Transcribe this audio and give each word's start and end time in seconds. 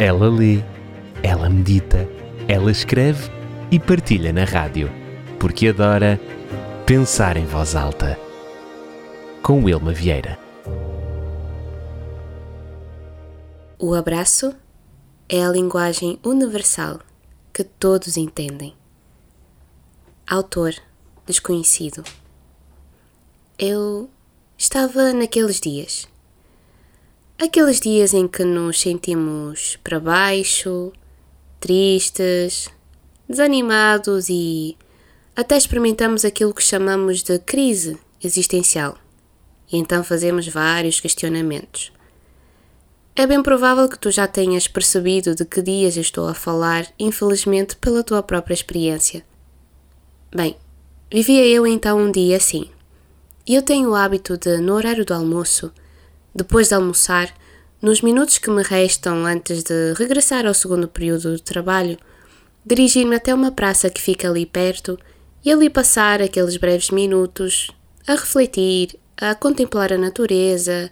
Ela 0.00 0.30
lê, 0.30 0.64
ela 1.22 1.50
medita, 1.50 2.08
ela 2.48 2.70
escreve 2.70 3.30
e 3.70 3.78
partilha 3.78 4.32
na 4.32 4.44
rádio, 4.44 4.90
porque 5.38 5.68
adora 5.68 6.18
pensar 6.86 7.36
em 7.36 7.44
voz 7.44 7.76
alta. 7.76 8.18
Com 9.42 9.62
Wilma 9.62 9.92
Vieira. 9.92 10.38
O 13.78 13.92
abraço 13.92 14.56
é 15.28 15.44
a 15.44 15.50
linguagem 15.50 16.18
universal 16.24 17.00
que 17.52 17.62
todos 17.62 18.16
entendem. 18.16 18.74
Autor 20.26 20.72
desconhecido. 21.26 22.02
Eu 23.58 24.08
estava 24.56 25.12
naqueles 25.12 25.60
dias 25.60 26.08
Aqueles 27.42 27.80
dias 27.80 28.12
em 28.12 28.28
que 28.28 28.44
nos 28.44 28.78
sentimos 28.78 29.78
para 29.82 29.98
baixo, 29.98 30.92
tristes, 31.58 32.68
desanimados 33.26 34.28
e 34.28 34.76
até 35.34 35.56
experimentamos 35.56 36.26
aquilo 36.26 36.52
que 36.52 36.62
chamamos 36.62 37.22
de 37.22 37.38
crise 37.38 37.96
existencial. 38.22 38.98
E 39.72 39.78
então 39.78 40.04
fazemos 40.04 40.46
vários 40.48 41.00
questionamentos. 41.00 41.90
É 43.16 43.26
bem 43.26 43.42
provável 43.42 43.88
que 43.88 43.98
tu 43.98 44.10
já 44.10 44.26
tenhas 44.26 44.68
percebido 44.68 45.34
de 45.34 45.46
que 45.46 45.62
dias 45.62 45.96
estou 45.96 46.28
a 46.28 46.34
falar, 46.34 46.92
infelizmente 46.98 47.74
pela 47.74 48.04
tua 48.04 48.22
própria 48.22 48.52
experiência. 48.52 49.24
Bem, 50.30 50.58
vivia 51.10 51.46
eu 51.46 51.66
então 51.66 51.98
um 51.98 52.12
dia 52.12 52.36
assim. 52.36 52.68
E 53.46 53.54
eu 53.54 53.62
tenho 53.62 53.88
o 53.88 53.94
hábito 53.94 54.36
de, 54.36 54.58
no 54.58 54.74
horário 54.74 55.06
do 55.06 55.14
almoço, 55.14 55.72
depois 56.34 56.68
de 56.68 56.74
almoçar, 56.74 57.34
nos 57.82 58.02
minutos 58.02 58.38
que 58.38 58.50
me 58.50 58.62
restam 58.62 59.24
antes 59.24 59.62
de 59.62 59.94
regressar 59.94 60.46
ao 60.46 60.54
segundo 60.54 60.86
período 60.86 61.32
do 61.32 61.40
trabalho, 61.40 61.98
dirigir-me 62.64 63.16
até 63.16 63.34
uma 63.34 63.50
praça 63.50 63.88
que 63.88 64.00
fica 64.00 64.28
ali 64.28 64.44
perto 64.44 64.98
e 65.44 65.50
ali 65.50 65.70
passar 65.70 66.20
aqueles 66.20 66.56
breves 66.56 66.90
minutos 66.90 67.70
a 68.06 68.12
refletir, 68.12 68.98
a 69.16 69.34
contemplar 69.34 69.92
a 69.92 69.98
natureza, 69.98 70.90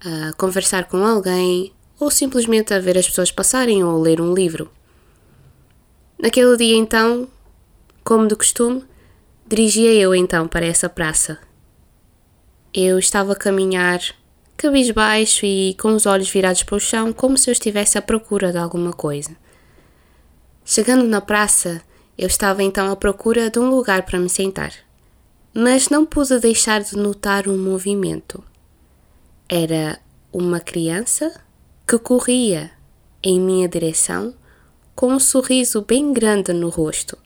a 0.00 0.32
conversar 0.34 0.84
com 0.88 1.04
alguém 1.04 1.72
ou 1.98 2.10
simplesmente 2.10 2.72
a 2.72 2.78
ver 2.78 2.96
as 2.96 3.06
pessoas 3.06 3.30
passarem 3.30 3.82
ou 3.84 4.00
ler 4.00 4.20
um 4.20 4.34
livro. 4.34 4.70
Naquele 6.18 6.56
dia 6.56 6.76
então, 6.76 7.28
como 8.04 8.26
de 8.26 8.36
costume, 8.36 8.84
dirigia 9.46 9.92
eu 9.94 10.14
então 10.14 10.46
para 10.46 10.66
essa 10.66 10.88
praça. 10.88 11.38
Eu 12.72 12.98
estava 12.98 13.32
a 13.32 13.36
caminhar 13.36 14.00
cabisbaixo 14.60 15.46
e 15.46 15.74
com 15.80 15.94
os 15.94 16.04
olhos 16.04 16.28
virados 16.28 16.62
para 16.62 16.76
o 16.76 16.80
chão, 16.80 17.14
como 17.14 17.38
se 17.38 17.48
eu 17.48 17.52
estivesse 17.52 17.96
à 17.96 18.02
procura 18.02 18.52
de 18.52 18.58
alguma 18.58 18.92
coisa. 18.92 19.34
Chegando 20.62 21.04
na 21.04 21.22
praça, 21.22 21.80
eu 22.18 22.26
estava 22.26 22.62
então 22.62 22.92
à 22.92 22.94
procura 22.94 23.48
de 23.48 23.58
um 23.58 23.70
lugar 23.70 24.04
para 24.04 24.18
me 24.18 24.28
sentar, 24.28 24.74
mas 25.54 25.88
não 25.88 26.04
pude 26.04 26.38
deixar 26.38 26.82
de 26.82 26.94
notar 26.94 27.48
um 27.48 27.56
movimento. 27.56 28.44
Era 29.48 29.98
uma 30.30 30.60
criança 30.60 31.40
que 31.88 31.98
corria 31.98 32.70
em 33.22 33.40
minha 33.40 33.66
direção 33.66 34.34
com 34.94 35.14
um 35.14 35.18
sorriso 35.18 35.80
bem 35.80 36.12
grande 36.12 36.52
no 36.52 36.68
rosto. 36.68 37.16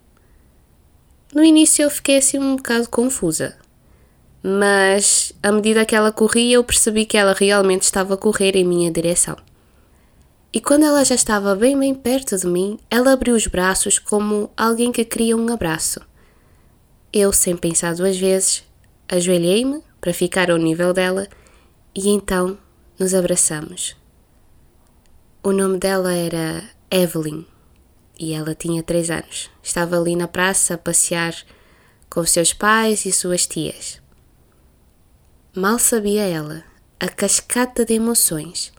No 1.34 1.42
início 1.42 1.82
eu 1.82 1.90
fiquei 1.90 2.18
assim 2.18 2.38
um 2.38 2.54
bocado 2.54 2.88
confusa 2.88 3.56
mas 4.46 5.32
à 5.42 5.50
medida 5.50 5.86
que 5.86 5.96
ela 5.96 6.12
corria, 6.12 6.56
eu 6.56 6.62
percebi 6.62 7.06
que 7.06 7.16
ela 7.16 7.32
realmente 7.32 7.84
estava 7.84 8.12
a 8.12 8.18
correr 8.18 8.54
em 8.54 8.62
minha 8.62 8.90
direção. 8.90 9.38
E 10.52 10.60
quando 10.60 10.84
ela 10.84 11.02
já 11.02 11.14
estava 11.14 11.56
bem, 11.56 11.78
bem 11.78 11.94
perto 11.94 12.36
de 12.36 12.46
mim, 12.46 12.78
ela 12.90 13.14
abriu 13.14 13.34
os 13.34 13.46
braços 13.46 13.98
como 13.98 14.50
alguém 14.54 14.92
que 14.92 15.02
queria 15.02 15.34
um 15.34 15.50
abraço. 15.50 15.98
Eu, 17.10 17.32
sem 17.32 17.56
pensar 17.56 17.94
duas 17.94 18.18
vezes, 18.18 18.62
ajoelhei-me 19.08 19.82
para 19.98 20.12
ficar 20.12 20.50
ao 20.50 20.58
nível 20.58 20.92
dela 20.92 21.26
e 21.94 22.10
então 22.10 22.58
nos 22.98 23.14
abraçamos. 23.14 23.96
O 25.42 25.52
nome 25.52 25.78
dela 25.78 26.12
era 26.12 26.64
Evelyn 26.90 27.46
e 28.20 28.34
ela 28.34 28.54
tinha 28.54 28.82
três 28.82 29.10
anos. 29.10 29.50
Estava 29.62 29.98
ali 29.98 30.14
na 30.14 30.28
praça 30.28 30.74
a 30.74 30.78
passear 30.78 31.34
com 32.10 32.24
seus 32.26 32.52
pais 32.52 33.06
e 33.06 33.12
suas 33.12 33.46
tias. 33.46 34.03
Mal 35.56 35.78
sabia 35.78 36.26
ela 36.26 36.64
a 36.98 37.08
cascata 37.08 37.84
de 37.84 37.94
emoções 37.94 38.72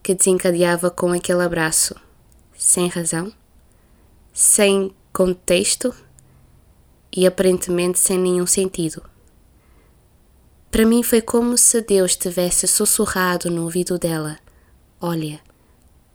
que 0.00 0.14
desencadeava 0.14 0.88
com 0.88 1.10
aquele 1.10 1.42
abraço, 1.42 1.96
sem 2.56 2.86
razão, 2.86 3.32
sem 4.32 4.94
contexto 5.12 5.92
e 7.10 7.26
aparentemente 7.26 7.98
sem 7.98 8.16
nenhum 8.16 8.46
sentido. 8.46 9.02
Para 10.70 10.86
mim 10.86 11.02
foi 11.02 11.20
como 11.20 11.58
se 11.58 11.82
Deus 11.82 12.14
tivesse 12.14 12.68
sussurrado 12.68 13.50
no 13.50 13.64
ouvido 13.64 13.98
dela: 13.98 14.38
Olha, 15.00 15.40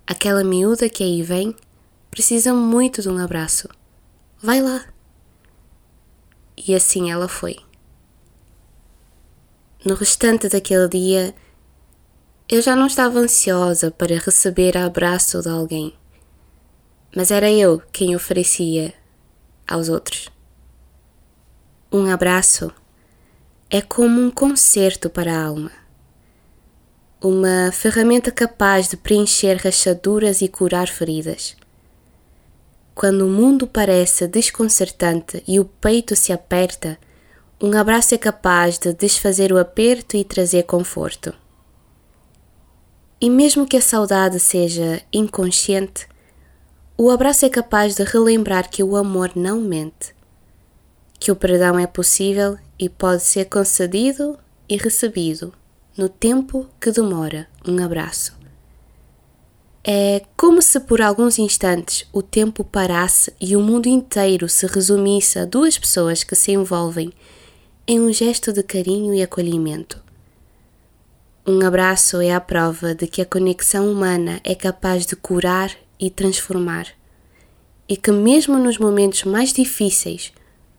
aquela 0.07 0.45
miúda 0.45 0.87
que 0.87 1.03
aí 1.03 1.21
vem 1.21 1.53
precisa 2.09 2.53
muito 2.53 3.01
de 3.01 3.09
um 3.09 3.17
abraço. 3.17 3.67
Vai 4.41 4.61
lá. 4.61 4.85
E 6.55 6.73
assim 6.73 7.11
ela 7.11 7.27
foi. 7.27 7.57
No 9.85 9.95
restante 9.95 10.49
daquele 10.49 10.89
dia, 10.89 11.33
eu 12.49 12.61
já 12.61 12.75
não 12.75 12.87
estava 12.87 13.17
ansiosa 13.17 13.89
para 13.89 14.19
receber 14.19 14.77
abraço 14.77 15.41
de 15.41 15.47
alguém, 15.47 15.93
mas 17.15 17.31
era 17.31 17.49
eu 17.49 17.81
quem 17.93 18.13
oferecia 18.13 18.93
aos 19.65 19.87
outros. 19.87 20.29
Um 21.89 22.11
abraço 22.11 22.73
é 23.69 23.81
como 23.81 24.19
um 24.19 24.29
concerto 24.29 25.09
para 25.09 25.33
a 25.33 25.45
alma, 25.45 25.71
uma 27.21 27.71
ferramenta 27.71 28.31
capaz 28.31 28.89
de 28.89 28.97
preencher 28.97 29.55
rachaduras 29.63 30.41
e 30.41 30.49
curar 30.49 30.89
feridas. 30.89 31.55
Quando 32.93 33.25
o 33.25 33.29
mundo 33.29 33.65
parece 33.65 34.27
desconcertante 34.27 35.41
e 35.47 35.57
o 35.57 35.63
peito 35.63 36.17
se 36.17 36.33
aperta, 36.33 36.99
um 37.61 37.77
abraço 37.77 38.15
é 38.15 38.17
capaz 38.17 38.79
de 38.79 38.93
desfazer 38.93 39.51
o 39.51 39.57
aperto 39.57 40.15
e 40.15 40.23
trazer 40.23 40.63
conforto. 40.63 41.33
E 43.19 43.29
mesmo 43.29 43.67
que 43.67 43.75
a 43.75 43.81
saudade 43.81 44.39
seja 44.39 45.01
inconsciente, 45.11 46.07
o 46.97 47.09
abraço 47.09 47.45
é 47.45 47.49
capaz 47.49 47.95
de 47.95 48.03
relembrar 48.03 48.69
que 48.69 48.81
o 48.81 48.95
amor 48.95 49.31
não 49.35 49.59
mente, 49.59 50.15
que 51.19 51.33
o 51.33 51.35
perdão 51.35 51.77
é 51.77 51.85
possível 51.85 52.57
e 52.77 52.87
pode 52.87 53.23
ser 53.23 53.45
concedido 53.45 54.39
e 54.69 54.77
recebido 54.77 55.53
no 55.97 56.07
tempo 56.07 56.65
que 56.79 56.91
demora 56.91 57.45
um 57.67 57.83
abraço. 57.83 58.39
É 59.83 60.21
como 60.37 60.61
se 60.61 60.79
por 60.79 61.01
alguns 61.01 61.37
instantes 61.37 62.07
o 62.13 62.21
tempo 62.21 62.63
parasse 62.63 63.33
e 63.39 63.53
o 63.57 63.61
mundo 63.61 63.87
inteiro 63.87 64.47
se 64.47 64.65
resumisse 64.65 65.37
a 65.37 65.43
duas 65.43 65.77
pessoas 65.77 66.23
que 66.23 66.35
se 66.35 66.53
envolvem 66.53 67.11
em 67.91 67.99
um 67.99 68.13
gesto 68.13 68.53
de 68.53 68.61
carinho 68.61 69.15
e 69.15 69.23
acolhimento. 69.23 69.99
Um 71.43 71.65
abraço 71.65 72.21
é 72.21 72.31
a 72.31 72.39
prova 72.39 72.93
de 72.93 73.07
que 73.07 73.19
a 73.19 73.25
conexão 73.25 73.91
humana 73.91 74.39
é 74.43 74.53
capaz 74.53 75.07
de 75.07 75.15
curar 75.15 75.75
e 75.99 76.11
transformar, 76.11 76.85
e 77.87 77.97
que, 77.97 78.11
mesmo 78.11 78.59
nos 78.59 78.77
momentos 78.77 79.23
mais 79.23 79.51
difíceis, 79.51 80.31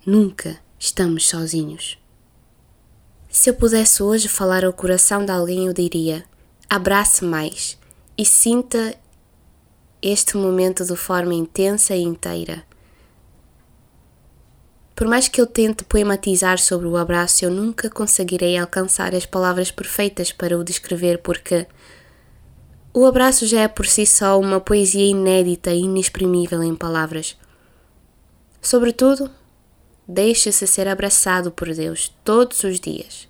nunca 0.07 0.61
estamos 0.79 1.29
sozinhos. 1.29 1.99
Se 3.29 3.51
eu 3.51 3.55
pudesse 3.55 4.05
hoje 4.05 4.29
falar 4.29 4.65
ao 4.65 4.73
coração 4.73 5.25
de 5.25 5.33
alguém, 5.33 5.67
eu 5.67 5.73
diria: 5.73 6.25
abrace 6.69 7.25
mais 7.25 7.77
e 8.17 8.25
sinta 8.25 8.95
este 10.01 10.37
momento 10.37 10.85
de 10.85 10.95
forma 10.95 11.35
intensa 11.35 11.93
e 11.97 12.03
inteira 12.03 12.70
por 15.01 15.09
mais 15.09 15.29
que 15.29 15.41
eu 15.41 15.47
tente 15.47 15.83
poematizar 15.83 16.59
sobre 16.59 16.87
o 16.87 16.95
abraço, 16.95 17.43
eu 17.43 17.51
nunca 17.51 17.89
conseguirei 17.89 18.59
alcançar 18.59 19.15
as 19.15 19.25
palavras 19.25 19.71
perfeitas 19.71 20.31
para 20.31 20.59
o 20.59 20.63
descrever, 20.63 21.23
porque 21.23 21.67
o 22.93 23.07
abraço 23.07 23.47
já 23.47 23.63
é 23.63 23.69
por 23.69 23.87
si 23.87 24.05
só 24.05 24.39
uma 24.39 24.61
poesia 24.61 25.07
inédita 25.07 25.73
e 25.73 25.85
inexprimível 25.85 26.63
em 26.63 26.77
palavras. 26.77 27.35
Sobretudo, 28.61 29.31
deixe-se 30.07 30.67
ser 30.67 30.87
abraçado 30.87 31.51
por 31.51 31.75
Deus 31.75 32.15
todos 32.23 32.63
os 32.63 32.79
dias. 32.79 33.27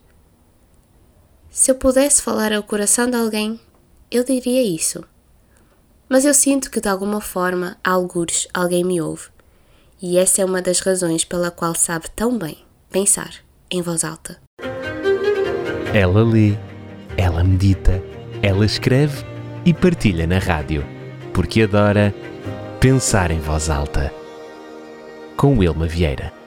Se 1.52 1.70
eu 1.70 1.76
pudesse 1.76 2.20
falar 2.20 2.52
ao 2.52 2.64
coração 2.64 3.08
de 3.08 3.16
alguém, 3.16 3.61
eu 4.11 4.25
diria 4.25 4.61
isso. 4.61 5.05
Mas 6.08 6.25
eu 6.25 6.34
sinto 6.34 6.69
que 6.69 6.81
de 6.81 6.88
alguma 6.88 7.20
forma, 7.20 7.76
algures, 7.84 8.49
alguém 8.52 8.82
me 8.82 9.00
ouve 9.00 9.28
e 10.02 10.19
essa 10.19 10.43
é 10.43 10.44
uma 10.44 10.62
das 10.62 10.81
razões 10.81 11.25
pela 11.25 11.50
qual 11.50 11.75
sabe 11.75 12.06
tão 12.14 12.38
bem 12.38 12.58
pensar 12.91 13.35
em 13.70 13.82
voz 13.82 14.02
alta. 14.05 14.38
Ela 15.93 16.23
lê, 16.25 16.55
ela 17.17 17.44
medita, 17.44 18.02
ela 18.43 18.64
escreve 18.64 19.25
e 19.64 19.75
partilha 19.75 20.26
na 20.26 20.38
rádio, 20.38 20.85
porque 21.35 21.62
adora 21.62 22.14
pensar 22.79 23.31
em 23.31 23.41
voz 23.41 23.69
alta. 23.69 24.12
Com 25.37 25.58
Wilma 25.58 25.87
Vieira. 25.87 26.39